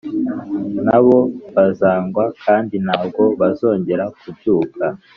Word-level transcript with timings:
Na 0.85 0.97
bo 1.03 1.17
bazagwa 1.55 2.23
kandi 2.43 2.75
ntabwo 2.85 3.23
bazongera 3.39 4.03
kubyuka.” 4.19 4.85